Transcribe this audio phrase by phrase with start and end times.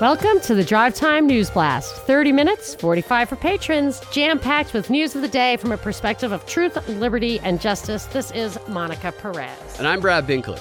[0.00, 1.92] Welcome to the Drive Time News Blast.
[2.02, 6.30] 30 minutes, 45 for patrons, jam packed with news of the day from a perspective
[6.30, 8.04] of truth, liberty, and justice.
[8.04, 9.50] This is Monica Perez.
[9.76, 10.60] And I'm Brad Binkley.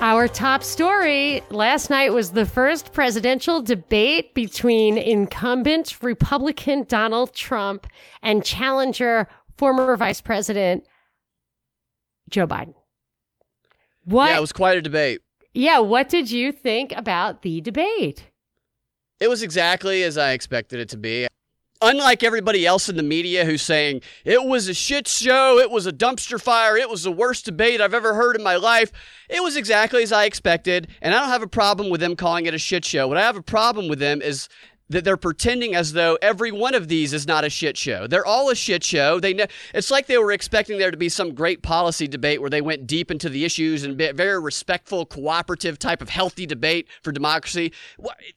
[0.00, 7.88] Our top story last night was the first presidential debate between incumbent Republican Donald Trump
[8.22, 9.26] and challenger
[9.56, 10.86] former Vice President
[12.30, 12.74] Joe Biden.
[14.04, 14.28] What?
[14.28, 15.20] Yeah, it was quite a debate.
[15.54, 18.30] Yeah, what did you think about the debate?
[19.20, 21.26] It was exactly as I expected it to be.
[21.80, 25.86] Unlike everybody else in the media who's saying it was a shit show, it was
[25.86, 28.90] a dumpster fire, it was the worst debate I've ever heard in my life,
[29.28, 30.88] it was exactly as I expected.
[31.00, 33.06] And I don't have a problem with them calling it a shit show.
[33.06, 34.48] What I have a problem with them is
[34.90, 38.06] that they're pretending as though every one of these is not a shit show.
[38.06, 39.20] They're all a shit show.
[39.20, 42.50] They ne- it's like they were expecting there to be some great policy debate where
[42.50, 47.12] they went deep into the issues and very respectful, cooperative type of healthy debate for
[47.12, 47.72] democracy.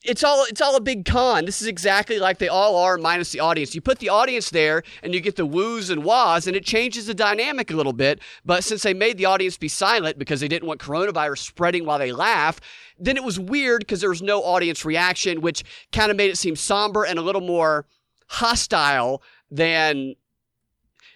[0.03, 1.45] It's all it's all a big con.
[1.45, 3.73] This is exactly like they all are minus the audience.
[3.73, 7.06] You put the audience there and you get the woos and wahs and it changes
[7.08, 8.20] the dynamic a little bit.
[8.45, 12.00] But since they made the audience be silent because they didn't want coronavirus spreading while
[12.00, 12.59] they laugh,
[13.02, 16.38] then it was weird because there was no audience reaction, which kind of made it
[16.38, 17.85] seem somber and a little more
[18.27, 20.16] hostile than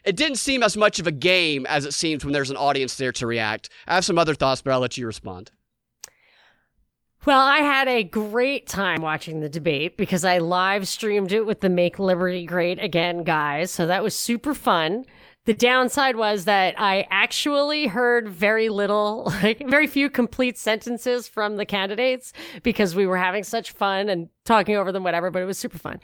[0.04, 2.96] it didn't seem as much of a game as it seems when there's an audience
[2.96, 3.70] there to react.
[3.88, 5.52] I have some other thoughts, but I'll let you respond.
[7.26, 11.62] Well, I had a great time watching the debate because I live streamed it with
[11.62, 13.72] the Make Liberty Great Again guys.
[13.72, 15.06] So that was super fun.
[15.46, 21.58] The downside was that I actually heard very little, like very few complete sentences from
[21.58, 25.46] the candidates because we were having such fun and talking over them, whatever, but it
[25.46, 26.00] was super fun.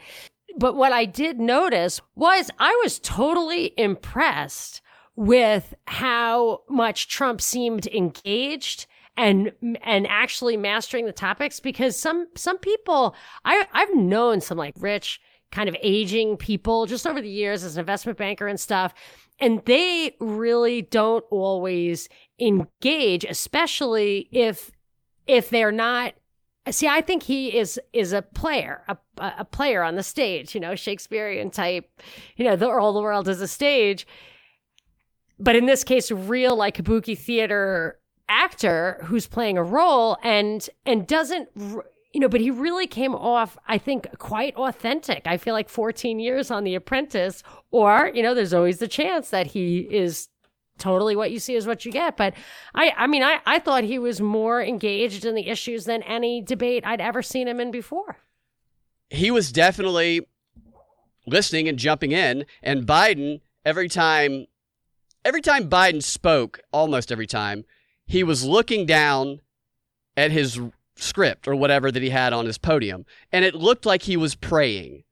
[0.57, 4.81] But what I did notice was I was totally impressed
[5.15, 8.85] with how much Trump seemed engaged
[9.17, 13.13] and and actually mastering the topics because some some people
[13.43, 15.19] I I've known some like rich
[15.51, 18.93] kind of aging people just over the years as an investment banker and stuff
[19.41, 22.07] and they really don't always
[22.39, 24.71] engage, especially if
[25.27, 26.13] if they're not
[26.69, 28.97] see i think he is is a player a,
[29.39, 31.89] a player on the stage you know shakespearean type
[32.35, 34.07] you know the all the world is a stage.
[35.39, 41.07] But in this case real like kabuki theater actor who's playing a role and and
[41.07, 41.49] doesn't
[42.13, 45.23] you know, but he really came off, I think, quite authentic.
[45.25, 47.41] I feel like 14 years on The Apprentice,
[47.71, 50.27] or, you know, there's always the chance that he is
[50.77, 52.17] totally what you see is what you get.
[52.17, 52.33] But
[52.75, 56.41] I, I mean, I, I thought he was more engaged in the issues than any
[56.41, 58.17] debate I'd ever seen him in before.
[59.09, 60.27] He was definitely
[61.25, 62.45] listening and jumping in.
[62.61, 64.47] And Biden, every time,
[65.23, 67.63] every time Biden spoke, almost every time,
[68.05, 69.41] he was looking down
[70.17, 70.59] at his
[71.01, 74.35] script or whatever that he had on his podium, and it looked like he was
[74.35, 75.03] praying.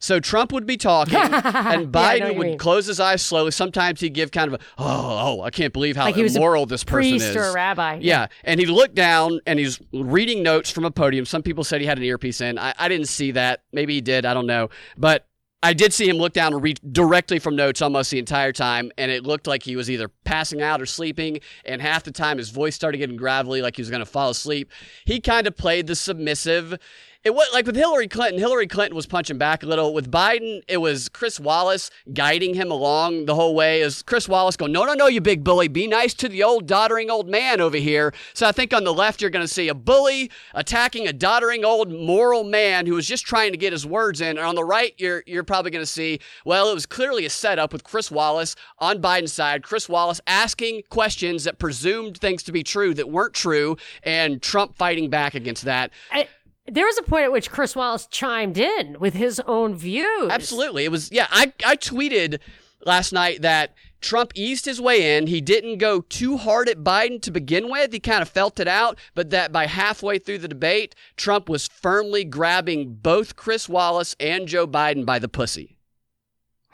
[0.00, 2.58] So Trump would be talking, and Biden yeah, would mean.
[2.58, 3.50] close his eyes slowly.
[3.50, 6.84] Sometimes he'd give kind of a, oh, oh I can't believe how like immoral this
[6.84, 7.34] person is.
[7.34, 7.94] or a rabbi.
[7.94, 8.00] Yeah.
[8.00, 8.26] yeah.
[8.44, 11.24] and he'd look down and he's reading notes from a podium.
[11.24, 12.58] Some people said he had an earpiece in.
[12.58, 13.62] I, I didn't see that.
[13.72, 14.24] Maybe he did.
[14.24, 14.70] I don't know.
[14.96, 15.26] But
[15.62, 18.92] I did see him look down and read directly from notes almost the entire time,
[18.96, 21.40] and it looked like he was either passing out or sleeping.
[21.64, 24.28] And half the time, his voice started getting gravelly, like he was going to fall
[24.28, 24.70] asleep.
[25.06, 26.78] He kind of played the submissive
[27.24, 29.92] it was like with Hillary Clinton, Hillary Clinton was punching back a little.
[29.92, 33.82] With Biden, it was Chris Wallace guiding him along the whole way.
[33.82, 36.66] Is Chris Wallace going, no, no, no, you big bully, be nice to the old
[36.66, 38.14] doddering old man over here.
[38.34, 41.64] So I think on the left, you're going to see a bully attacking a doddering
[41.64, 44.38] old moral man who was just trying to get his words in.
[44.38, 47.30] And on the right, you're you're probably going to see, well, it was clearly a
[47.30, 49.64] setup with Chris Wallace on Biden's side.
[49.64, 54.76] Chris Wallace asking questions that presumed things to be true that weren't true, and Trump
[54.76, 55.90] fighting back against that.
[56.12, 56.28] I-
[56.70, 60.30] there was a point at which Chris Wallace chimed in with his own views.
[60.30, 60.84] Absolutely.
[60.84, 62.40] It was, yeah, I, I tweeted
[62.84, 65.26] last night that Trump eased his way in.
[65.28, 67.92] He didn't go too hard at Biden to begin with.
[67.92, 71.66] He kind of felt it out, but that by halfway through the debate, Trump was
[71.66, 75.77] firmly grabbing both Chris Wallace and Joe Biden by the pussy.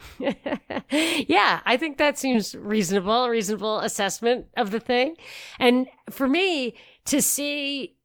[0.91, 5.17] yeah, I think that seems reasonable, a reasonable assessment of the thing.
[5.59, 6.75] And for me
[7.07, 7.97] to see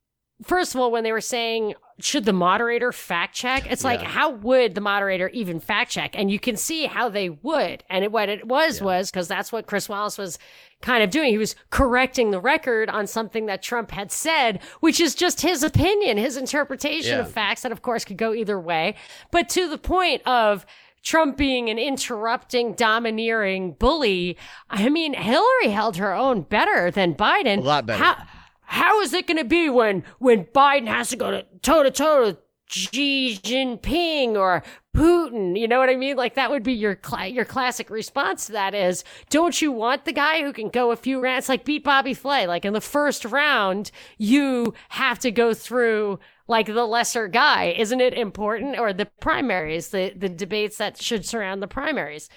[0.44, 3.70] first of all, when they were saying, should the moderator fact check?
[3.70, 6.18] It's like, how would the moderator even fact check?
[6.18, 7.84] And you can see how they would.
[7.90, 8.86] And it, what it was, yeah.
[8.86, 10.40] was because that's what Chris Wallace was
[10.82, 11.32] kind of doing.
[11.32, 15.62] He was correcting the record on something that Trump had said, which is just his
[15.62, 17.26] opinion, his interpretation yeah.
[17.26, 18.96] of facts that, of course, could go either way.
[19.32, 20.66] But to the point of,
[21.04, 24.38] Trump being an interrupting, domineering bully.
[24.70, 27.60] I mean, Hillary held her own better than Biden.
[27.60, 28.04] A lot better.
[28.04, 28.18] How,
[28.62, 31.92] how is it going to be when when Biden has to go to toe to
[31.92, 32.38] toe with
[32.70, 34.62] Xi Jinping or
[34.96, 35.60] Putin?
[35.60, 36.18] You know what I mean?
[36.18, 40.06] Like that would be your cl- your classic response to that is, don't you want
[40.06, 42.46] the guy who can go a few rounds, like beat Bobby Flay?
[42.46, 46.20] Like in the first round, you have to go through
[46.50, 47.76] like the lesser guy.
[47.78, 48.78] Isn't it important?
[48.78, 52.28] Or the primaries, the the debates that should surround the primaries,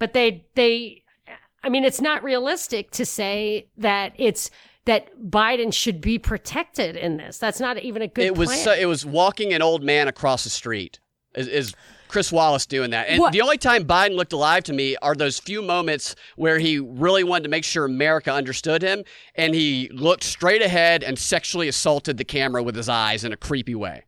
[0.00, 1.04] but they they.
[1.62, 4.50] I mean, it's not realistic to say that it's
[4.86, 7.36] that Biden should be protected in this.
[7.36, 8.24] That's not even a good.
[8.24, 10.98] It was so, it was walking an old man across the street.
[11.34, 11.74] Is, is
[12.10, 13.08] Chris Wallace doing that?
[13.08, 16.58] And What- the only time Biden looked alive to me are those few moments where
[16.58, 19.04] he really wanted to make sure America understood him,
[19.34, 23.36] and he looked straight ahead and sexually assaulted the camera with his eyes in a
[23.36, 24.04] creepy way.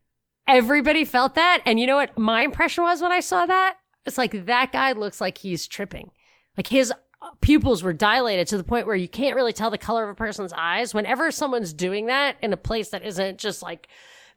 [0.48, 3.76] Everybody felt that, and you know what my impression was when I saw that?
[4.04, 6.10] It's like that guy looks like he's tripping.
[6.56, 6.92] Like his
[7.40, 10.14] pupils were dilated to the point where you can't really tell the color of a
[10.14, 10.92] person's eyes.
[10.92, 13.86] Whenever someone's doing that in a place that isn't just like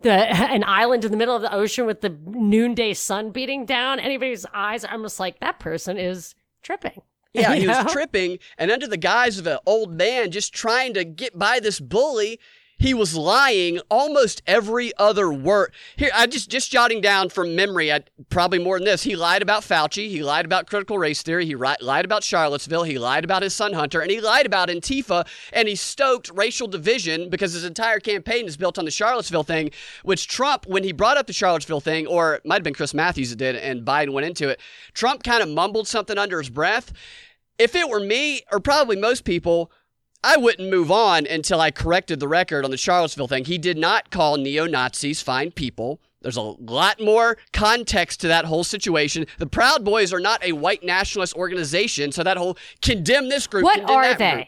[0.02, 4.00] the an island in the middle of the ocean with the noonday sun beating down
[4.00, 7.02] anybody's eyes, I'm just like that person is tripping.
[7.36, 10.94] Yeah, You he was tripping, and under the guise of an old man just trying
[10.94, 12.40] to get by this bully,
[12.78, 15.74] he was lying almost every other word.
[15.96, 17.92] Here, I just just jotting down from memory.
[17.92, 19.04] I, probably more than this.
[19.04, 20.10] He lied about Fauci.
[20.10, 21.46] He lied about critical race theory.
[21.46, 22.84] He ri- lied about Charlottesville.
[22.84, 25.26] He lied about his son Hunter, and he lied about Antifa.
[25.54, 29.72] And he stoked racial division because his entire campaign is built on the Charlottesville thing.
[30.04, 32.94] Which Trump, when he brought up the Charlottesville thing, or it might have been Chris
[32.94, 34.60] Matthews that did, and Biden went into it.
[34.94, 36.92] Trump kind of mumbled something under his breath
[37.58, 39.72] if it were me, or probably most people,
[40.24, 43.46] I wouldn't move on until I corrected the record on the Charlottesville thing.
[43.46, 46.02] He did not call neo Nazis fine people.
[46.22, 49.28] There's a lot more context to that whole situation.
[49.38, 53.64] The Proud Boys are not a white nationalist organization, so that whole condemn this group.
[53.64, 54.32] What are that they?
[54.34, 54.48] group.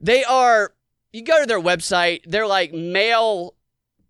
[0.00, 0.72] They are.
[1.12, 2.20] You go to their website.
[2.24, 3.54] They're like male.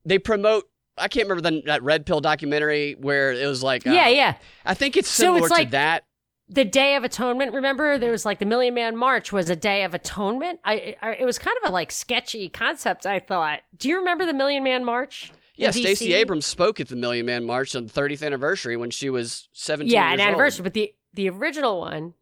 [0.05, 0.69] They promote.
[0.97, 3.85] I can't remember the, that Red Pill documentary where it was like.
[3.87, 4.35] uh, yeah, yeah.
[4.65, 6.05] I think it's So similar it's like- to that.
[6.51, 7.55] The Day of Atonement.
[7.55, 10.61] Remember, there was like the Million Man March was a Day of Atonement.
[10.65, 13.07] I, I it was kind of a like sketchy concept.
[13.07, 13.61] I thought.
[13.77, 15.33] Do you remember the Million Man March?
[15.57, 19.11] Yeah, Stacey Abrams spoke at the Million Man March on the 30th anniversary when she
[19.11, 20.21] was 17 Yeah, an old.
[20.21, 22.15] anniversary, but the the original one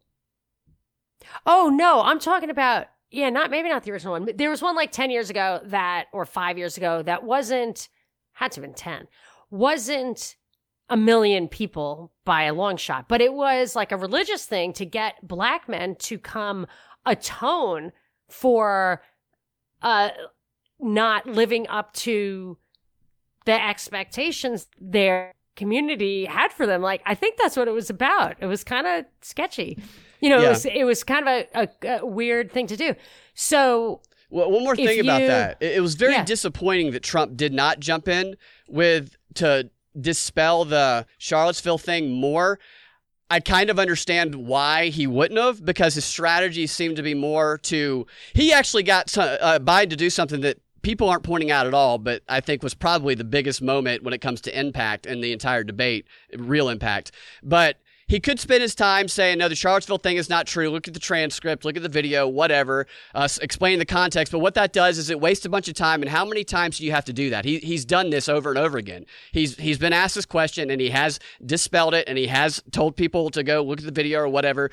[1.45, 4.29] oh no, I'm talking about yeah, not maybe not the original one.
[4.35, 7.89] There was one like ten years ago that, or five years ago, that wasn't
[8.33, 9.07] had to have been ten,
[9.49, 10.35] wasn't
[10.89, 14.85] a million people by a long shot, but it was like a religious thing to
[14.85, 16.65] get black men to come
[17.05, 17.91] atone
[18.29, 19.01] for
[19.81, 20.09] uh
[20.79, 22.57] not living up to
[23.45, 26.81] the expectations their community had for them.
[26.81, 28.35] Like I think that's what it was about.
[28.39, 29.77] It was kind of sketchy.
[30.21, 30.47] You know, Yeah.
[30.47, 32.95] it was it was kind of a, a, a weird thing to do.
[33.33, 35.57] So Well, one more thing about that.
[35.61, 36.23] It, it was very Yeah.
[36.25, 38.35] disappointing that Trump did not jump in
[38.67, 39.69] with to
[39.99, 42.59] dispel the Charlottesville thing more.
[43.31, 47.59] I kind of understand why he wouldn't have because his strategy seemed to be more
[47.63, 48.07] to.
[48.33, 51.97] He actually got uh, Biden to do something that people aren't pointing out at all,
[51.97, 55.31] but I think was probably the biggest moment when it comes to impact in the
[55.31, 57.11] entire debate, real impact.
[57.43, 57.77] But
[58.09, 60.69] he could spend his time saying, no, the Charlottesville thing is not true.
[60.71, 64.31] Look at the transcript, look at the video, whatever, uh, explaining the context.
[64.31, 66.01] But what that does is it wastes a bunch of time.
[66.01, 67.45] And how many times do you have to do that?
[67.45, 69.05] He, he's done this over and over again.
[69.31, 72.95] He's, he's been asked this question and he has dispelled it and he has told
[72.97, 74.71] people to go look at the video or whatever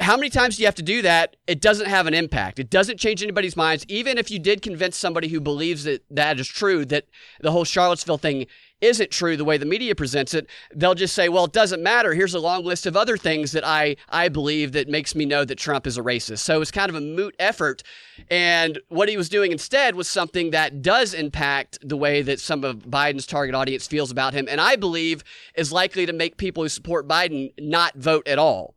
[0.00, 1.36] how many times do you have to do that?
[1.46, 2.58] It doesn't have an impact.
[2.58, 3.84] It doesn't change anybody's minds.
[3.88, 7.04] Even if you did convince somebody who believes that that is true, that
[7.40, 8.46] the whole Charlottesville thing
[8.80, 12.14] isn't true the way the media presents it, they'll just say, well, it doesn't matter.
[12.14, 15.44] Here's a long list of other things that I, I believe that makes me know
[15.44, 16.38] that Trump is a racist.
[16.38, 17.82] So it's kind of a moot effort.
[18.30, 22.64] And what he was doing instead was something that does impact the way that some
[22.64, 24.46] of Biden's target audience feels about him.
[24.48, 28.74] And I believe is likely to make people who support Biden not vote at all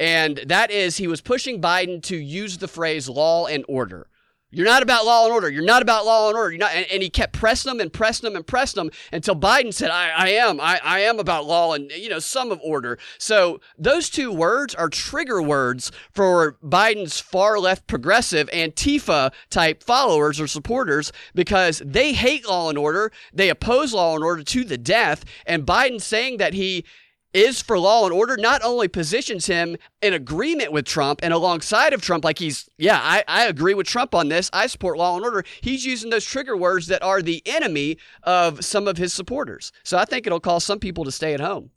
[0.00, 4.06] and that is he was pushing Biden to use the phrase law and order.
[4.52, 5.48] You're not about law and order.
[5.48, 6.50] You're not about law and order.
[6.50, 9.36] You're not, and, and he kept pressing them and pressing them and pressing them until
[9.36, 10.60] Biden said, "I, I am.
[10.60, 14.74] I, I am about law and you know some of order." So those two words
[14.74, 22.12] are trigger words for Biden's far left progressive Antifa type followers or supporters because they
[22.12, 23.12] hate law and order.
[23.32, 25.24] They oppose law and order to the death.
[25.46, 26.84] And Biden saying that he
[27.32, 31.92] is for law and order not only positions him in agreement with Trump and alongside
[31.92, 34.50] of Trump, like he's, yeah, I, I agree with Trump on this.
[34.52, 35.44] I support law and order.
[35.60, 39.72] He's using those trigger words that are the enemy of some of his supporters.
[39.84, 41.70] So I think it'll cause some people to stay at home.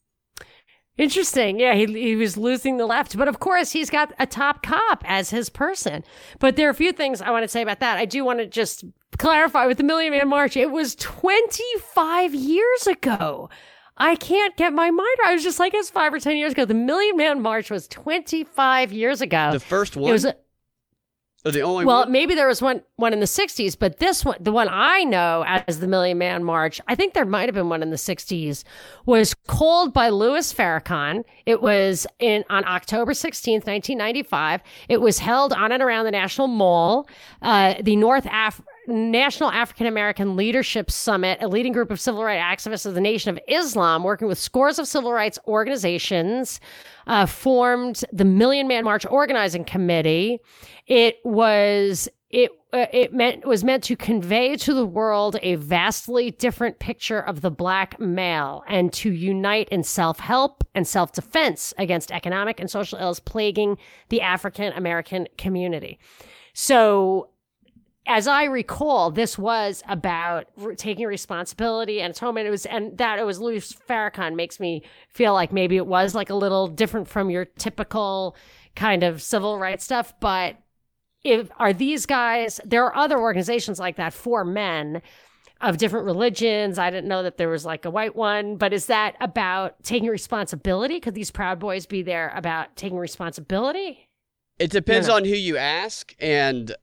[0.96, 1.60] Interesting.
[1.60, 3.18] Yeah, he, he was losing the left.
[3.18, 6.04] But of course, he's got a top cop as his person.
[6.40, 7.98] But there are a few things I want to say about that.
[7.98, 8.86] I do want to just
[9.18, 13.50] clarify with the Million Man March, it was 25 years ago.
[13.98, 15.18] I can't get my mind.
[15.26, 16.66] I was just like, it's five or 10 years ago.
[16.66, 19.52] The Million Man March was 25 years ago.
[19.52, 20.10] The first one?
[20.10, 20.36] It was a,
[21.52, 22.12] the only well, one?
[22.12, 25.44] maybe there was one one in the 60s, but this one, the one I know
[25.46, 28.64] as the Million Man March, I think there might have been one in the 60s,
[29.06, 31.24] was called by Louis Farrakhan.
[31.46, 34.62] It was in on October 16th, 1995.
[34.88, 37.10] It was held on and around the National Mall.
[37.42, 42.66] Uh, the North Af- National African American Leadership Summit, a leading group of civil rights
[42.66, 46.60] activists of the Nation of Islam, working with scores of civil rights organizations,
[47.08, 50.40] uh, formed the Million Man March Organizing Committee.
[50.88, 56.32] It was it uh, it meant was meant to convey to the world a vastly
[56.32, 62.60] different picture of the black male and to unite in self-help and self-defense against economic
[62.60, 63.78] and social ills plaguing
[64.10, 66.00] the African American community.
[66.54, 67.30] So
[68.06, 72.48] as I recall, this was about re- taking responsibility and atonement.
[72.48, 76.14] It was, and that it was Louis Farrakhan makes me feel like maybe it was
[76.14, 78.36] like a little different from your typical
[78.76, 80.14] kind of civil rights stuff.
[80.20, 80.58] But
[81.24, 85.02] if are these guys, there are other organizations like that for men
[85.62, 86.78] of different religions.
[86.78, 90.10] I didn't know that there was like a white one, but is that about taking
[90.10, 91.00] responsibility?
[91.00, 94.10] Could these Proud Boys be there about taking responsibility?
[94.60, 96.14] It depends on who you ask.
[96.20, 96.76] And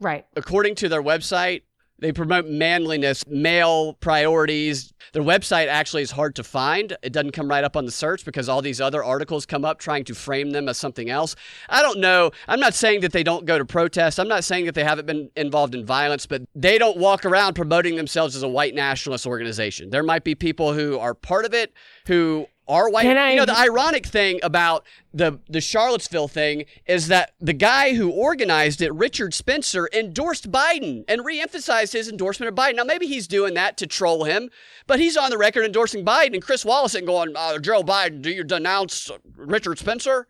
[0.00, 0.26] Right.
[0.36, 1.62] according to their website,
[2.00, 4.92] they promote manliness, male priorities.
[5.12, 6.96] Their website actually is hard to find.
[7.02, 9.78] It doesn't come right up on the search because all these other articles come up
[9.78, 11.36] trying to frame them as something else.
[11.68, 12.32] I don't know.
[12.48, 14.18] I'm not saying that they don't go to protest.
[14.18, 17.54] I'm not saying that they haven't been involved in violence, but they don't walk around
[17.54, 19.90] promoting themselves as a white nationalist organization.
[19.90, 21.72] There might be people who are part of it
[22.06, 23.02] who are white.
[23.02, 27.52] Can I- you know, the ironic thing about the the Charlottesville thing is that the
[27.52, 32.76] guy who organized it, Richard Spencer, endorsed Biden and reemphasized his endorsement of Biden.
[32.76, 34.50] Now maybe he's doing that to troll him,
[34.86, 36.32] but he's on the record endorsing Biden.
[36.34, 40.26] And Chris Wallace ain't going, uh, Joe Biden, do you denounce Richard Spencer?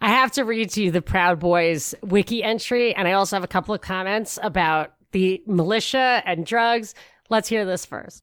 [0.00, 3.44] I have to read to you the Proud Boys wiki entry, and I also have
[3.44, 6.94] a couple of comments about the militia and drugs.
[7.28, 8.22] Let's hear this first.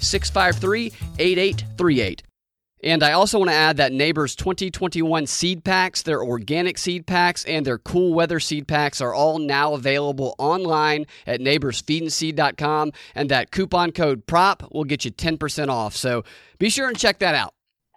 [0.00, 2.22] 653 8838.
[2.82, 7.44] And I also want to add that Neighbors 2021 seed packs, their organic seed packs,
[7.44, 12.92] and their cool weather seed packs are all now available online at neighborsfeedandseed.com.
[13.14, 15.94] And that coupon code PROP will get you 10% off.
[15.94, 16.24] So
[16.58, 17.52] be sure and check that out.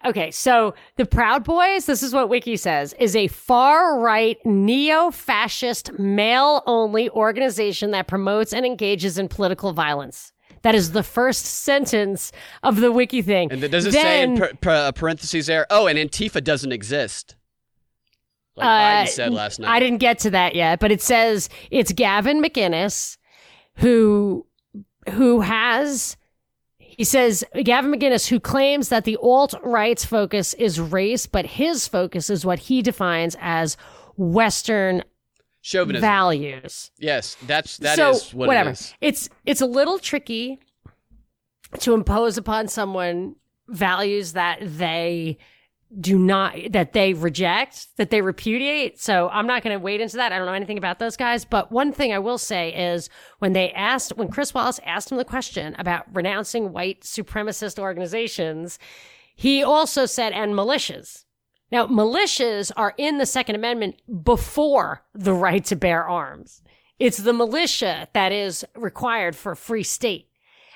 [0.05, 5.11] Okay, so the Proud Boys, this is what Wiki says, is a far right, neo
[5.11, 10.32] fascist, male only organization that promotes and engages in political violence.
[10.63, 12.31] That is the first sentence
[12.63, 13.51] of the Wiki thing.
[13.51, 15.67] And does it say in Then- par- parentheses there?
[15.69, 17.35] Oh, and Antifa doesn't exist.
[18.55, 19.69] Like Uh, Biden said last night.
[19.69, 23.17] I didn't get to that yet, but it says it's Gavin McInnes
[23.77, 24.45] who
[25.11, 26.15] who has
[26.77, 31.87] he says Gavin McGinnis, who claims that the alt right's focus is race, but his
[31.87, 33.75] focus is what he defines as
[34.15, 35.03] Western
[35.63, 36.01] Chauvinism.
[36.01, 36.91] values.
[36.99, 38.69] yes, that's that is so what whatever.
[38.69, 38.93] it is.
[39.01, 40.59] It's it's a little tricky
[41.79, 43.35] to impose upon someone
[43.69, 45.37] values that they
[45.99, 50.17] do not that they reject that they repudiate so i'm not going to wade into
[50.17, 53.09] that i don't know anything about those guys but one thing i will say is
[53.39, 58.79] when they asked when chris wallace asked him the question about renouncing white supremacist organizations
[59.35, 61.22] he also said and militias
[61.73, 66.61] now militias are in the second amendment before the right to bear arms.
[66.99, 70.29] It's the militia that is required for a free state.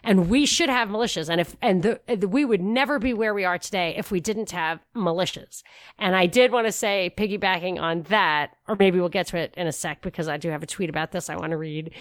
[0.04, 1.30] And we should have militias.
[1.30, 4.50] And if and the, we would never be where we are today if we didn't
[4.51, 5.62] have militias.
[6.00, 9.54] And i did want to say piggybacking on that or maybe we'll get to it
[9.56, 11.94] in a sec because i do have a tweet about this i want to read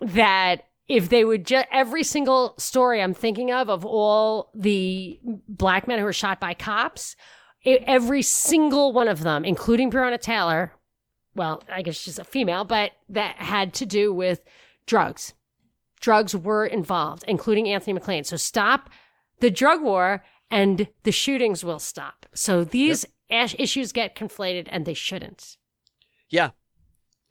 [0.00, 5.88] that if they would just every single story i'm thinking of of all the black
[5.88, 7.16] men who were shot by cops
[7.64, 10.72] every single one of them including breonna taylor
[11.34, 14.42] well i guess she's a female but that had to do with
[14.86, 15.34] drugs
[16.04, 18.26] drugs were involved, including Anthony McClain.
[18.26, 18.90] So stop
[19.40, 22.26] the drug war and the shootings will stop.
[22.34, 25.56] So these ash- issues get conflated and they shouldn't.
[26.28, 26.50] Yeah.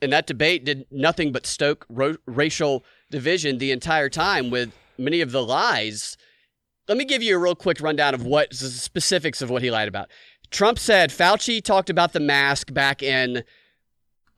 [0.02, 5.22] and that debate did nothing but stoke ro- racial division the entire time with many
[5.22, 6.18] of the lies.
[6.88, 9.72] Let me give you a real quick rundown of what the specifics of what he
[9.72, 10.10] lied about.
[10.52, 13.44] Trump said Fauci talked about the mask back in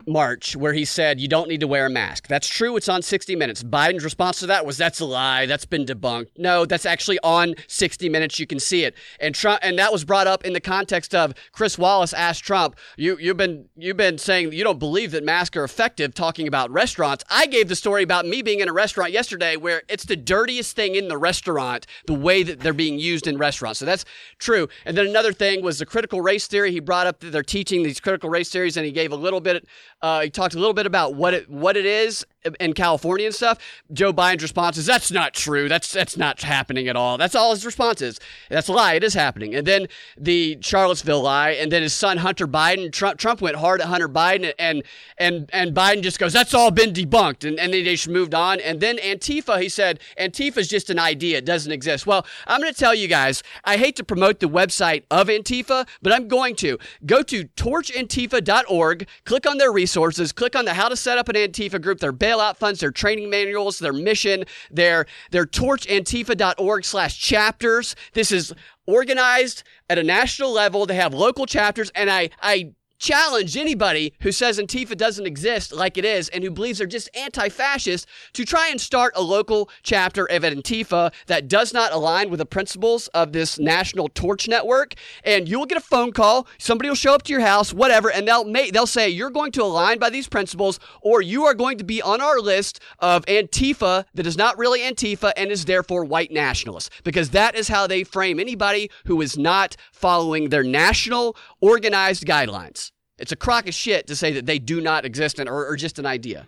[0.08, 2.28] March where he said you don't need to wear a mask.
[2.28, 2.76] That's true.
[2.78, 3.64] It's on 60 Minutes.
[3.64, 5.46] Biden's response to that was that's a lie.
[5.46, 6.28] That's been debunked.
[6.38, 8.40] No, that's actually on 60 Minutes.
[8.40, 8.96] You can see it.
[9.20, 12.76] And Trump and that was brought up in the context of Chris Wallace asked Trump,
[12.98, 16.72] "You you've been you've been saying you don't believe that masks are effective talking about
[16.72, 20.16] restaurants." I gave the story about me being in a restaurant yesterday where it's the
[20.16, 23.80] dirtiest thing in the restaurant, the way that they're being used in restaurants.
[23.80, 24.06] So that's
[24.40, 24.68] true.
[24.86, 26.72] And then another thing was the critical race theory.
[26.72, 29.42] He brought up that they're teaching these critical race theories and he gave a little
[29.42, 29.68] bit
[30.02, 32.26] uh, he talked a little bit about what it what it is
[32.60, 33.58] in California and stuff.
[33.92, 35.70] Joe Biden's response is that's not true.
[35.70, 37.18] That's that's not happening at all.
[37.18, 38.20] That's all his response is.
[38.50, 38.94] That's a lie.
[38.94, 39.56] It is happening.
[39.56, 39.88] And then
[40.18, 42.92] the Charlottesville lie, and then his son Hunter Biden.
[42.92, 44.84] Trump Trump went hard at Hunter Biden, and
[45.18, 48.60] and and Biden just goes, that's all been debunked, and, and they just moved on.
[48.60, 51.38] And then Antifa, he said, Antifa is just an idea.
[51.38, 52.06] It doesn't exist.
[52.06, 53.44] Well, I'm going to tell you guys.
[53.64, 59.08] I hate to promote the website of Antifa, but I'm going to go to torchantifa.org,
[59.26, 62.12] click on their resources, click on the how to set up an Antifa group, their
[62.36, 67.96] bailout funds, their training manuals, their mission, their their torchantifa.org slash chapters.
[68.14, 68.54] This is
[68.86, 70.86] organized at a national level.
[70.86, 72.74] They have local chapters, and I I
[73.06, 77.08] challenge anybody who says Antifa doesn't exist like it is and who believes they're just
[77.16, 82.32] anti fascist to try and start a local chapter of Antifa that does not align
[82.32, 84.96] with the principles of this national torch network.
[85.24, 88.12] And you will get a phone call, somebody will show up to your house, whatever,
[88.12, 91.54] and they'll make, they'll say, You're going to align by these principles, or you are
[91.54, 95.66] going to be on our list of Antifa that is not really Antifa and is
[95.66, 96.90] therefore white nationalist.
[97.04, 102.92] Because that is how they frame anybody who is not following their national organized guidelines.
[103.18, 105.76] It's a crock of shit to say that they do not exist and or, or
[105.76, 106.48] just an idea.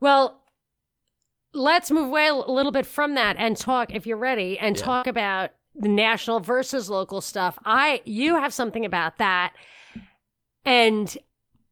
[0.00, 0.42] Well,
[1.54, 4.82] let's move away a little bit from that and talk, if you're ready, and yeah.
[4.82, 7.58] talk about the national versus local stuff.
[7.64, 9.54] I you have something about that.
[10.64, 11.16] And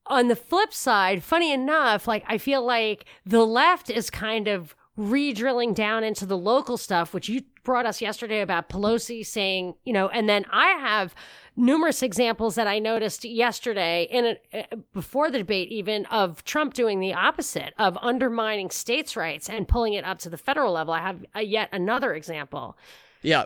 [0.07, 4.75] on the flip side, funny enough, like I feel like the left is kind of
[4.97, 9.93] re-drilling down into the local stuff, which you brought us yesterday about Pelosi saying, you
[9.93, 11.15] know, and then I have
[11.57, 16.75] numerous examples that I noticed yesterday in a, uh, before the debate even of Trump
[16.75, 20.95] doing the opposite of undermining states' rights and pulling it up to the federal level.
[20.95, 22.77] I have a, yet another example.
[23.23, 23.45] Yeah.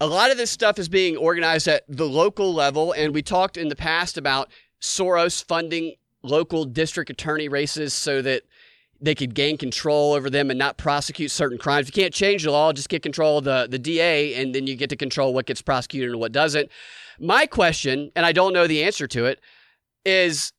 [0.00, 3.56] A lot of this stuff is being organized at the local level and we talked
[3.56, 8.42] in the past about Soros funding local district attorney races so that
[9.00, 11.86] they could gain control over them and not prosecute certain crimes.
[11.86, 14.76] You can't change the law, just get control of the, the DA, and then you
[14.76, 16.70] get to control what gets prosecuted and what doesn't.
[17.18, 19.40] My question, and I don't know the answer to it,
[20.04, 20.52] is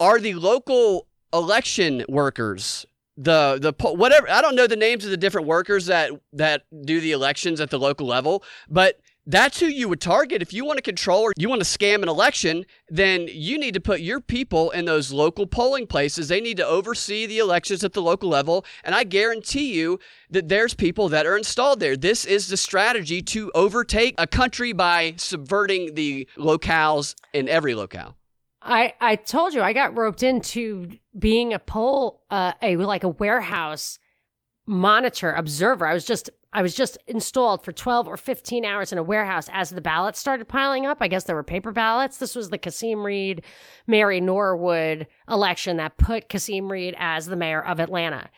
[0.00, 5.16] are the local election workers the the whatever I don't know the names of the
[5.16, 9.88] different workers that that do the elections at the local level, but that's who you
[9.88, 10.42] would target.
[10.42, 13.74] If you want to control or you want to scam an election, then you need
[13.74, 16.28] to put your people in those local polling places.
[16.28, 18.64] They need to oversee the elections at the local level.
[18.82, 21.96] And I guarantee you that there's people that are installed there.
[21.96, 28.16] This is the strategy to overtake a country by subverting the locales in every locale.
[28.60, 33.08] I, I told you I got roped into being a poll, uh, a like a
[33.08, 33.98] warehouse
[34.66, 35.86] monitor observer.
[35.86, 39.48] I was just I was just installed for 12 or 15 hours in a warehouse
[39.52, 40.98] as the ballots started piling up.
[41.00, 42.18] I guess there were paper ballots.
[42.18, 43.42] This was the Kasim Reed,
[43.86, 48.28] Mary Norwood election that put Kasim Reed as the mayor of Atlanta.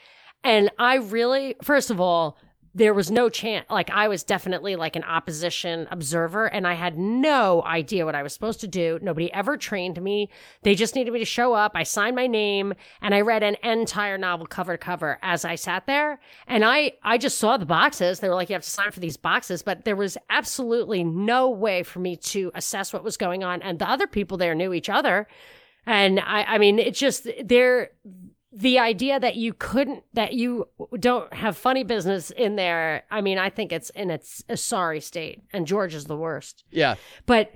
[0.44, 2.38] And I really, first of all,
[2.74, 6.98] there was no chance like i was definitely like an opposition observer and i had
[6.98, 8.98] no idea what i was supposed to do.
[9.00, 10.28] Nobody ever trained me.
[10.62, 11.72] They just needed me to show up.
[11.74, 15.54] I signed my name and i read an entire novel cover to cover as i
[15.54, 16.20] sat there.
[16.46, 18.20] And i i just saw the boxes.
[18.20, 19.62] They were like you have to sign for these boxes.
[19.62, 23.62] But there was absolutely no way for me to assess what was going on.
[23.62, 25.28] And the other people there knew each other.
[25.86, 27.90] And i i mean it just they're
[28.54, 30.68] the idea that you couldn't that you
[31.00, 35.00] don't have funny business in there i mean i think it's in its a sorry
[35.00, 36.94] state and Georgia's the worst yeah
[37.26, 37.52] but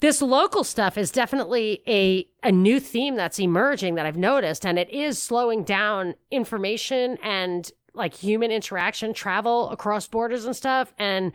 [0.00, 4.78] this local stuff is definitely a a new theme that's emerging that i've noticed and
[4.78, 11.32] it is slowing down information and like human interaction travel across borders and stuff and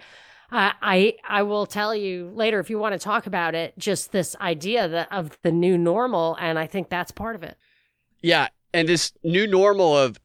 [0.49, 3.77] uh, I I will tell you later if you want to talk about it.
[3.77, 7.57] Just this idea that of the new normal, and I think that's part of it.
[8.21, 10.19] Yeah, and this new normal of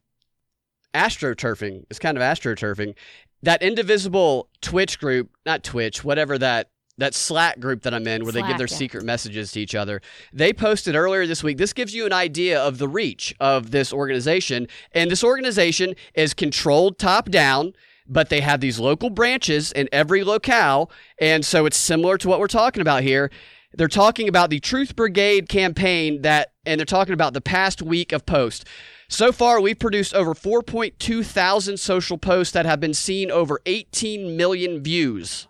[0.93, 2.95] astroturfing is kind of astroturfing.
[3.41, 8.31] That indivisible Twitch group, not Twitch, whatever that that Slack group that I'm in where
[8.31, 8.75] they give their yeah.
[8.75, 10.01] secret messages to each other.
[10.31, 11.57] They posted earlier this week.
[11.57, 14.67] This gives you an idea of the reach of this organization.
[14.91, 17.73] And this organization is controlled top down,
[18.07, 20.91] but they have these local branches in every locale.
[21.19, 23.31] And so it's similar to what we're talking about here.
[23.75, 28.11] They're talking about the Truth Brigade campaign that, and they're talking about the past week
[28.11, 28.65] of posts.
[29.07, 34.37] So far, we've produced over 4.2 thousand social posts that have been seen over 18
[34.37, 35.47] million views.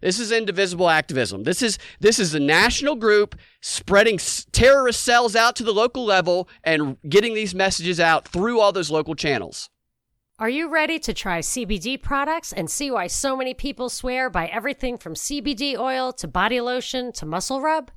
[0.00, 1.42] This is indivisible activism.
[1.42, 4.18] This is this is a national group spreading
[4.52, 8.92] terrorist cells out to the local level and getting these messages out through all those
[8.92, 9.70] local channels.
[10.40, 14.46] Are you ready to try CBD products and see why so many people swear by
[14.46, 17.90] everything from CBD oil to body lotion to muscle rub?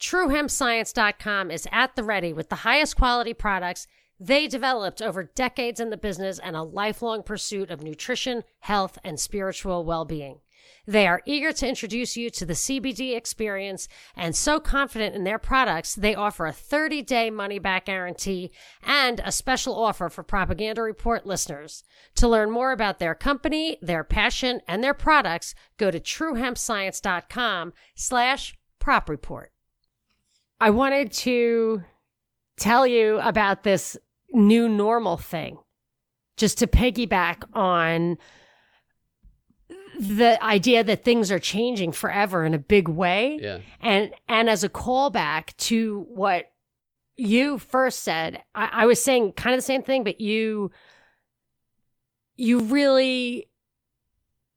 [0.00, 3.86] TrueHempScience.com is at the ready with the highest quality products
[4.18, 9.20] they developed over decades in the business and a lifelong pursuit of nutrition, health, and
[9.20, 10.40] spiritual well being.
[10.88, 15.38] They are eager to introduce you to the CBD experience and so confident in their
[15.38, 18.50] products, they offer a 30 day money back guarantee
[18.82, 21.84] and a special offer for Propaganda Report listeners.
[22.14, 28.56] To learn more about their company, their passion, and their products, go to truehempscience.com slash
[28.78, 29.52] prop report.
[30.58, 31.82] I wanted to
[32.56, 33.98] tell you about this
[34.32, 35.58] new normal thing,
[36.38, 38.16] just to piggyback on
[39.98, 43.38] the idea that things are changing forever in a big way.
[43.40, 43.58] Yeah.
[43.80, 46.52] And and as a callback to what
[47.16, 50.70] you first said, I, I was saying kind of the same thing, but you
[52.36, 53.48] you really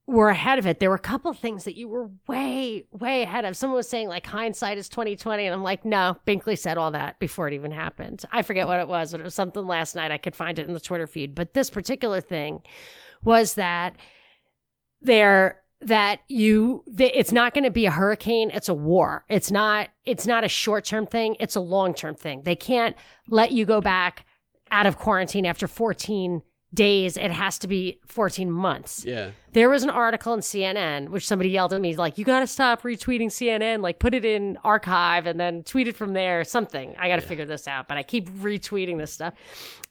[0.08, 0.80] were ahead of it.
[0.80, 3.56] There were a couple of things that you were way, way ahead of.
[3.56, 6.92] Someone was saying like hindsight is twenty twenty, and I'm like, no, Binkley said all
[6.92, 8.24] that before it even happened.
[8.32, 10.12] I forget what it was, but it was something last night.
[10.12, 11.34] I could find it in the Twitter feed.
[11.34, 12.62] But this particular thing
[13.24, 13.96] was that
[15.02, 19.26] there that you that it's not going to be a hurricane it's a war.
[19.30, 22.44] It's not it's not a short-term thing it's a long-term thing.
[22.44, 22.96] They can't
[23.28, 24.26] let you go back
[24.70, 27.18] out of quarantine after 14 days.
[27.18, 29.04] It has to be 14 months.
[29.04, 29.32] Yeah.
[29.54, 32.48] there was an article in CNN which somebody yelled at me like you got to
[32.48, 36.96] stop retweeting CNN like put it in archive and then tweet it from there something.
[37.00, 39.34] I got to figure this out but I keep retweeting this stuff.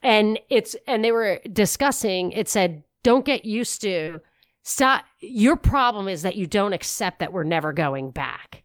[0.03, 4.20] And it's and they were discussing it said don't get used to
[4.62, 8.62] stop your problem is that you don't accept that we're never going back.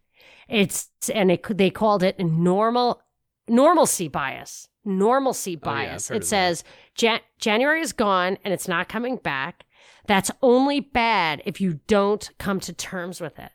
[0.48, 3.02] It's and it they called it normal
[3.48, 4.68] normalcy bias.
[4.84, 6.10] Normalcy Oh, yeah, bias.
[6.10, 6.62] it says
[6.94, 9.64] Jan- january is gone and it's not coming back.
[10.06, 13.50] That's only bad if you don't come to terms with it.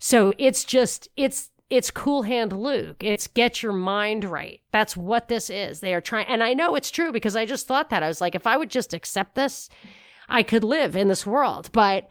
[0.00, 3.02] So it's just it's it's cool hand luke.
[3.04, 4.60] It's get your mind right.
[4.72, 5.80] That's what this is.
[5.80, 8.02] They are trying and i know it's true because i just thought that.
[8.02, 9.68] I was like if i would just accept this
[10.28, 12.08] I could live in this world, but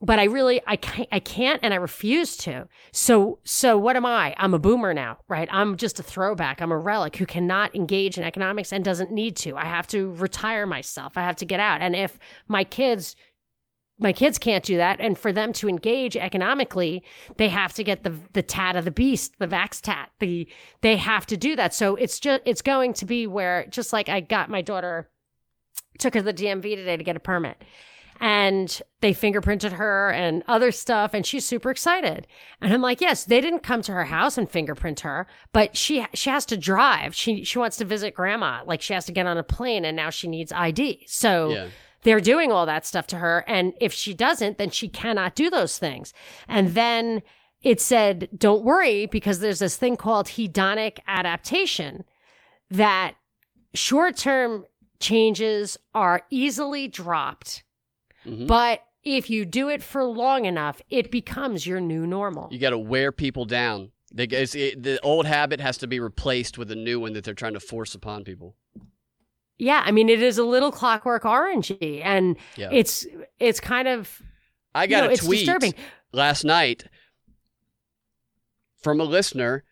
[0.00, 2.68] but I really I can't I can't and I refuse to.
[2.92, 4.34] So so what am I?
[4.36, 5.48] I'm a boomer now, right?
[5.50, 6.60] I'm just a throwback.
[6.60, 9.56] I'm a relic who cannot engage in economics and doesn't need to.
[9.56, 11.16] I have to retire myself.
[11.16, 11.80] I have to get out.
[11.80, 13.16] And if my kids
[13.98, 17.04] my kids can't do that and for them to engage economically
[17.36, 20.48] they have to get the the tat of the beast the vax tat the
[20.80, 24.08] they have to do that so it's just it's going to be where just like
[24.08, 25.08] i got my daughter
[25.98, 27.62] took her to the DMV today to get a permit.
[28.20, 32.28] And they fingerprinted her and other stuff, and she's super excited.
[32.60, 36.06] And I'm like, yes, they didn't come to her house and fingerprint her, but she
[36.14, 37.14] she has to drive.
[37.14, 38.62] She she wants to visit grandma.
[38.64, 41.04] Like she has to get on a plane, and now she needs ID.
[41.08, 41.66] So Yeah.
[42.02, 45.50] they're doing all that stuff to her, and if she doesn't, then she cannot do
[45.50, 46.14] those things.
[46.46, 47.20] And then
[47.62, 52.04] it said, don't worry, because there's this thing called hedonic adaptation
[52.70, 53.14] that
[53.74, 54.64] short term
[55.00, 57.64] changes are easily dropped.
[58.26, 58.46] Mhm.
[58.46, 62.48] But if you do it for long enough, it becomes your new normal.
[62.50, 63.90] You got to wear people down.
[64.12, 67.24] They, it's, it, the old habit has to be replaced with a new one that
[67.24, 68.54] they're trying to force upon people.
[69.58, 72.70] yeah, I mean it is a little clockwork orangey and Yeah.
[72.72, 73.06] it's
[73.38, 74.22] it's kind of
[74.74, 75.74] I you got know, a tweet disturbing.
[76.12, 76.84] last night
[78.82, 79.64] from a listener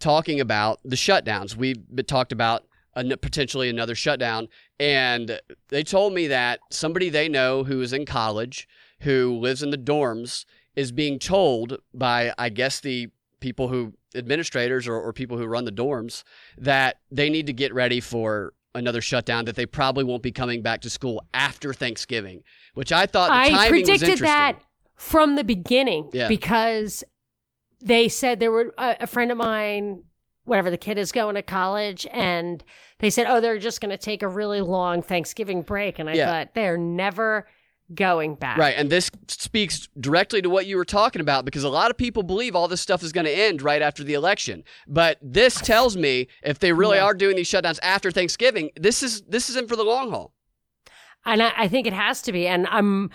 [0.00, 1.56] talking about the shutdowns.
[1.56, 2.64] We've talked about
[2.96, 8.06] an, potentially another shutdown, and they told me that somebody they know who is in
[8.06, 8.68] college,
[9.00, 10.44] who lives in the dorms,
[10.76, 13.08] is being told by, I guess, the
[13.40, 16.22] people who administrators or, or people who run the dorms
[16.56, 20.62] that they need to get ready for another shutdown that they probably won't be coming
[20.62, 22.42] back to school after Thanksgiving,
[22.74, 24.60] which I thought the I predicted that
[24.96, 26.28] from the beginning Yeah.
[26.28, 27.04] because
[27.80, 30.04] they said there were a, a friend of mine,
[30.44, 32.62] whatever the kid is going to college, and
[32.98, 35.98] they said, oh, they're just going to take a really long Thanksgiving break.
[35.98, 36.26] And I Yeah.
[36.26, 37.46] thought they're never,
[37.94, 38.56] going back.
[38.56, 38.74] Right.
[38.78, 42.22] And this speaks directly to what you were talking about because a lot of people
[42.22, 44.64] believe all this stuff is going to end right after the election.
[44.88, 47.04] But this tells me if they really Yeah.
[47.04, 50.32] are doing these shutdowns after Thanksgiving, this is this is in for the long haul.
[51.26, 52.46] And I, I think it has to be.
[52.46, 53.10] And I'm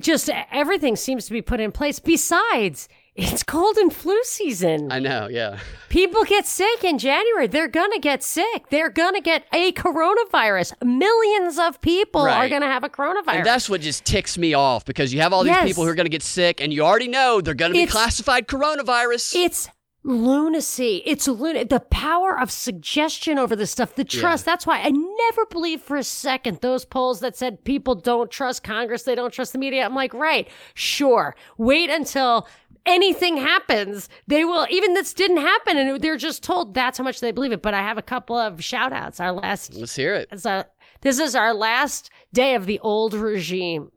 [0.00, 1.98] just everything seems to be put in place.
[1.98, 4.90] Besides, it's cold and flu season.
[4.92, 5.58] I know, yeah.
[5.88, 7.46] People get sick in January.
[7.48, 8.66] They're going to get sick.
[8.70, 10.82] They're going to get a coronavirus.
[10.84, 13.34] Millions of people are going to have a coronavirus.
[13.38, 15.66] And that's what just ticks me off because you have all these Yes.
[15.66, 17.82] people who are going to get sick and you already know they're going to be
[17.82, 19.34] It's- classified coronavirus.
[19.34, 19.68] It's
[20.04, 21.02] lunacy.
[21.04, 24.44] It's lun- the power of suggestion over this stuff, the trust.
[24.44, 28.62] That's why I never believed for a second those polls that said people don't trust
[28.62, 29.84] Congress, they don't trust the media.
[29.84, 31.34] I'm like, right, sure.
[31.58, 32.48] Wait until
[32.86, 34.08] anything happens.
[34.26, 37.52] They will, even this didn't happen and they're just told that's how much they believe
[37.52, 37.62] it.
[37.62, 39.20] But I have a couple of shout outs.
[39.20, 40.28] Our last Let's hear it.
[40.44, 40.66] a,
[41.02, 43.90] this is our last day of the old regime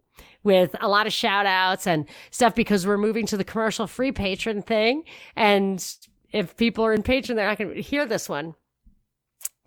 [0.43, 4.11] with a lot of shout outs and stuff because we're moving to the commercial free
[4.11, 5.03] patron thing.
[5.35, 5.85] And
[6.31, 8.55] if people are in Patreon, they're not going to hear this one.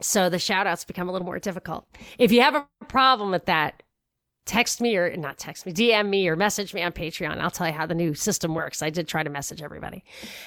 [0.00, 1.86] So the shout outs become a little more difficult.
[2.18, 3.82] If you have a problem with that,
[4.46, 7.38] text me or not text me, DM me or message me on Patreon.
[7.38, 8.82] I'll tell you how the new system works.
[8.82, 10.04] I did try to message everybody.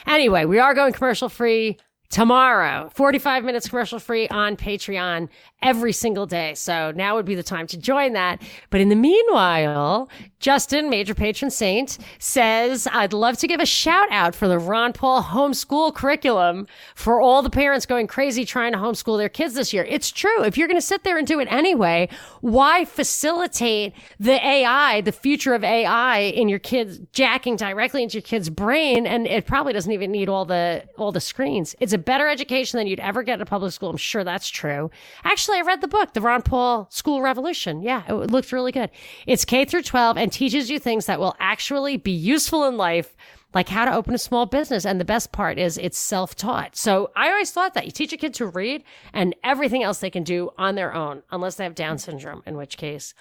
[0.08, 1.78] Anyway, we are going commercial free
[2.10, 2.90] tomorrow.
[2.94, 5.30] 45 minutes commercial free on Patreon
[5.62, 6.56] every single day.
[6.56, 8.42] So now would be the time to join that.
[8.70, 14.08] But in the meanwhile, Justin, major patron saint, says, I'd love to give a shout
[14.10, 18.78] out for the Ron Paul homeschool curriculum for all the parents going crazy trying to
[18.78, 19.84] homeschool their kids this year.
[19.84, 20.44] It's true.
[20.44, 22.10] If you're going to sit there and do it anyway,
[22.42, 28.24] why facilitate the AI, the future of AI in your kids jacking directly into your
[28.24, 29.06] kid's brain?
[29.06, 31.76] And it probably doesn't even need all the, all the screens.
[31.82, 33.90] It's a better education than you'd ever get in a public school.
[33.90, 34.90] I'm sure that's true.
[35.24, 37.82] Actually, I read the book, The Ron Paul School Revolution.
[37.82, 38.90] Yeah, it looked really good.
[39.28, 43.16] It's K through 12 and teaches you things that will actually be useful in life
[43.54, 44.86] like how to open a small business.
[44.86, 46.76] And the best part is it's self taught.
[46.76, 48.84] So I always thought that you teach a kid to read
[49.14, 52.58] and everything else they can do on their own, unless they have Down syndrome, in
[52.58, 53.14] which case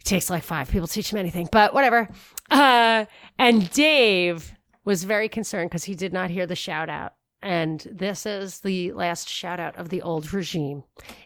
[0.00, 2.08] it takes like five people to teach them anything, but whatever.
[2.50, 3.06] Uh,
[3.38, 7.14] and Dave was very concerned because he did not hear the shout out.
[7.44, 10.82] And this is the last shout out of the old regime.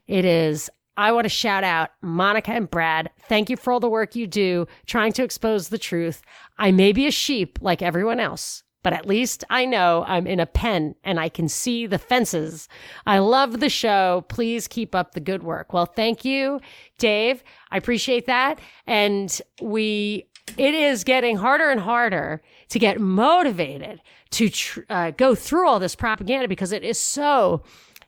[0.09, 3.11] It is I want to shout out Monica and Brad.
[3.29, 6.23] Thank you for all the work you do trying to expose the truth.
[6.59, 10.41] I may be a sheep like everyone else, but at least I know I'm in
[10.41, 12.69] a pen and I can see the fences.
[13.07, 14.25] I love the show.
[14.29, 15.73] Please keep up the good work.
[15.73, 16.61] Well, thank you,
[16.99, 17.45] Dave.
[17.71, 18.59] I appreciate that.
[18.85, 25.35] And we, it is getting harder and harder to get motivated to tr- uh, go
[25.35, 27.63] through all this propaganda because it is so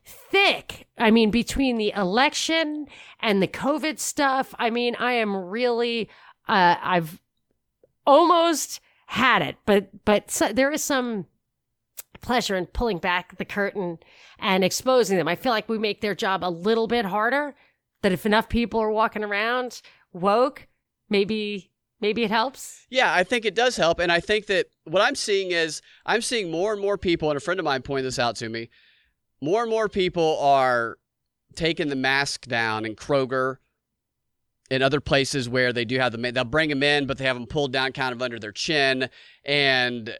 [0.05, 0.87] thick.
[0.99, 2.87] I mean, between the election
[3.21, 6.09] and the COVID stuff, I mean, I am really,
[6.49, 7.21] uh, I've
[8.07, 11.27] almost had it, but, but so, there is some
[12.21, 13.99] pleasure in pulling back the curtain
[14.39, 15.29] and exposing them.
[15.29, 17.55] I feel like we make their job a little bit harder.
[18.03, 20.67] That if enough people are walking around woke,
[21.11, 21.70] maybe,
[22.01, 22.87] maybe it helps.
[22.91, 23.99] Yeah, I think it does help.
[23.99, 27.37] And I think that what I'm seeing is I'm seeing more and more people, and
[27.37, 28.71] a friend of mine pointed this out to me.
[29.41, 30.99] More and more people are
[31.55, 33.57] taking the mask down in Kroger
[34.71, 36.23] in other places where they do have them.
[36.23, 39.09] They'll bring them in, but they have them pulled down kind of under their chin.
[39.45, 40.17] And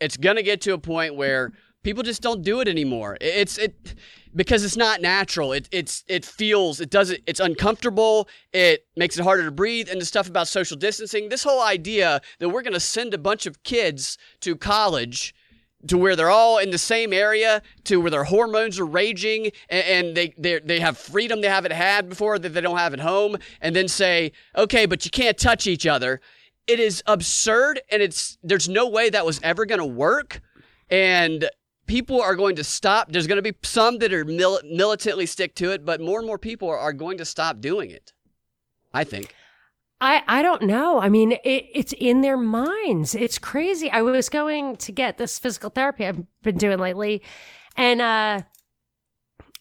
[0.00, 3.16] it's going to get to a point where people just don't do it anymore.
[3.20, 3.94] It's it
[4.34, 5.52] because it's not natural.
[5.52, 8.28] It it's it feels it doesn't it's uncomfortable.
[8.52, 9.88] It makes it harder to breathe.
[9.90, 13.18] And the stuff about social distancing, this whole idea that we're going to send a
[13.18, 15.34] bunch of kids to college
[15.86, 19.84] to where they're all in the same area, to where their hormones are raging, and,
[20.08, 23.36] and they they have freedom they haven't had before that they don't have at home,
[23.60, 26.20] and then say, okay, but you can't touch each other.
[26.66, 30.40] It is absurd, and it's there's no way that was ever going to work,
[30.90, 31.48] and
[31.88, 33.10] people are going to stop.
[33.10, 36.26] There's going to be some that are mil- militantly stick to it, but more and
[36.26, 38.12] more people are, are going to stop doing it.
[38.94, 39.34] I think.
[40.00, 41.00] I, I don't know.
[41.00, 43.16] I mean, it, it's in their minds.
[43.16, 43.90] It's crazy.
[43.90, 47.22] I was going to get this physical therapy I've been doing lately,
[47.76, 48.42] and uh,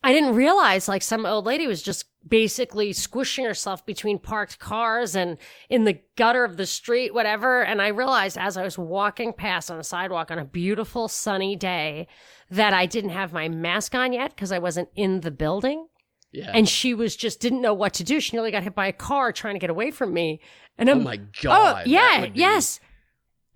[0.04, 5.16] I didn't realize like some old lady was just basically squishing herself between parked cars
[5.16, 5.38] and
[5.70, 7.64] in the gutter of the street, whatever.
[7.64, 11.56] And I realized as I was walking past on a sidewalk on a beautiful sunny
[11.56, 12.08] day
[12.50, 15.88] that I didn't have my mask on yet because I wasn't in the building
[16.32, 16.52] Yeah.
[16.54, 18.20] and she was just didn't know what to do.
[18.20, 20.40] She nearly got hit by a car trying to get away from me.
[20.78, 21.76] And oh I'm, my oh god.
[21.86, 22.80] that yeah, yes.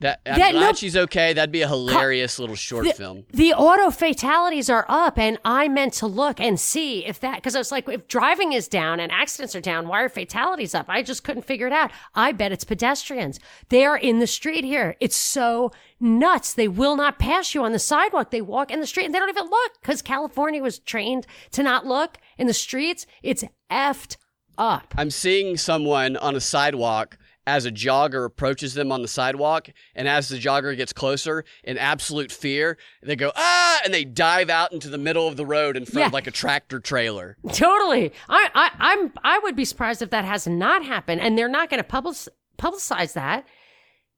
[0.02, 1.34] That, I'm That- glad no- she's okay.
[1.34, 3.26] That'd be a hilarious little short the, film.
[3.32, 7.56] The auto fatalities are up, and I meant to look and see if that because
[7.56, 10.88] I was like, if driving is down and accidents are down, why are fatalities up?
[10.90, 11.92] I just couldn't figure it out.
[12.16, 13.40] I bet it's pedestrians.
[13.70, 14.96] They are in the street here.
[15.00, 16.56] It's so nuts.
[16.56, 18.32] They will not pass you on the sidewalk.
[18.32, 21.62] They walk in the street and they don't even look because California was trained to
[21.62, 23.06] not look in the streets.
[23.22, 24.18] It's effed
[24.58, 24.94] up.
[24.98, 30.08] I'm seeing someone on a sidewalk as a jogger approaches them on the sidewalk, and
[30.08, 34.72] as the jogger gets closer, in absolute fear, they go ah, and they dive out
[34.72, 37.38] into the middle of the road in front of like a tractor trailer.
[37.52, 38.12] Totally.
[38.30, 41.70] I, I, I'm, I would be surprised if that has not happened, and they're not
[41.70, 42.16] going to public,
[42.58, 43.48] publicize that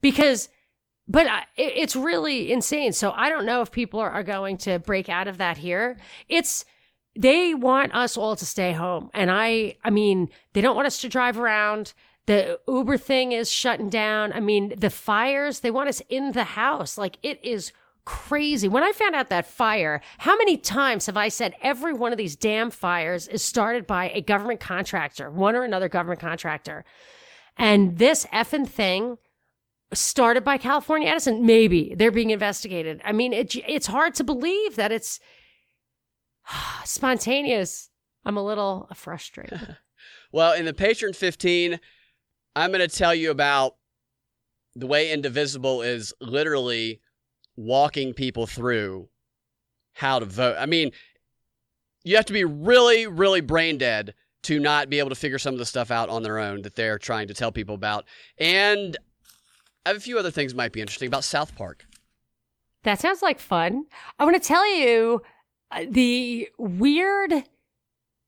[0.02, 0.50] because,
[1.08, 2.92] but I, it's really insane.
[2.92, 5.98] So I don't know if people are, are going to break out of that here.
[6.28, 6.66] It's,
[7.16, 9.12] they want us all to stay home.
[9.14, 11.94] And I, I mean, they don't want us to drive around.
[12.26, 14.32] The Uber thing is shutting down.
[14.32, 16.98] I mean, the fires, they want us in the house.
[16.98, 17.74] Like it is
[18.06, 18.68] crazy.
[18.68, 22.18] When I found out that fire, how many times have I said every one of
[22.18, 26.86] these damn fires is started by a government contractor, one or another government contractor?
[27.58, 29.18] And this effing thing
[29.94, 31.46] started by California Edison.
[31.46, 33.02] Maybe they're being investigated.
[33.04, 35.20] I mean, it, it's hard to believe that it's
[36.86, 37.90] spontaneous.
[38.26, 39.78] I'm a little frustrated.
[40.34, 41.80] Well, in the Patreon 15,
[42.56, 43.76] I'm going to tell you about
[44.76, 47.00] the way Indivisible is literally
[47.56, 49.10] walking people through
[49.94, 50.56] how to vote.
[50.60, 50.92] I mean,
[52.04, 54.14] you have to be really, really brain dead
[54.44, 56.76] to not be able to figure some of the stuff out on their own that
[56.76, 58.06] they're trying to tell people about.
[58.38, 58.98] And
[59.86, 61.86] I have a few other things might be interesting about South Park.
[62.84, 63.86] That sounds like fun.
[64.20, 65.22] I want to tell you
[65.72, 67.46] uh, the weird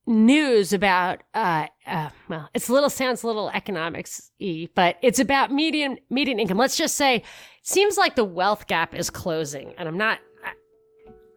[0.08, 5.20] news about uh, uh well it's a little sounds a little economics y but it's
[5.20, 6.58] about median median income.
[6.58, 7.24] Let's just say
[7.64, 10.20] seems like the wealth gap is closing and i'm not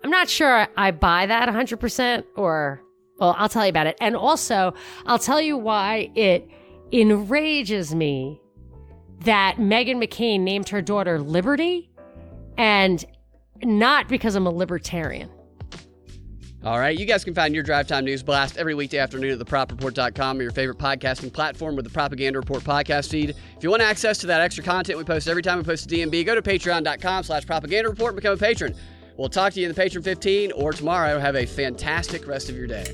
[0.04, 2.82] i'm not sure i buy that 100% or
[3.18, 3.96] well i'll tell you about it.
[4.00, 4.74] And also
[5.06, 6.46] i'll tell you why it
[6.92, 8.40] enrages me
[9.20, 11.90] that meghan mccain named her daughter liberty
[12.58, 13.04] and
[13.62, 15.30] not because i'm a libertarian
[16.68, 19.38] All right, you guys can find your Drive Time News Blast every weekday afternoon at
[19.38, 23.30] thepropreport.com or your favorite podcasting platform with the Propaganda Report podcast feed.
[23.30, 25.88] If you want access to that extra content we post every time we post a
[25.88, 28.74] DNB, go to patreon.com slash propaganda report and become a patron.
[29.16, 31.18] We'll talk to you in the Patreon 15 or tomorrow.
[31.18, 32.84] Have a fantastic rest of your day.